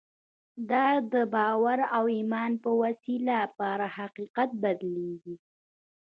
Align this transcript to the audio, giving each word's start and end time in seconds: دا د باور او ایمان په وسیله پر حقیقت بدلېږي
دا 0.69 0.87
د 1.13 1.15
باور 1.35 1.79
او 1.95 2.03
ایمان 2.17 2.51
په 2.63 2.69
وسیله 2.81 3.37
پر 3.57 3.79
حقیقت 3.97 4.49
بدلېږي 4.61 5.35